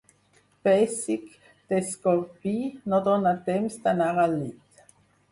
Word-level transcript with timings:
Pessic 0.67 1.25
d'escorpí, 1.73 2.53
no 2.93 3.01
dóna 3.09 3.33
temps 3.51 3.77
d'anar 3.83 4.09
al 4.23 4.35
llit. 4.41 4.83